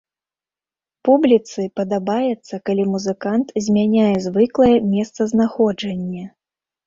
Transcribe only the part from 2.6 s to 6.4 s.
калі музыкант змяняе звыклае месцазнаходжанне.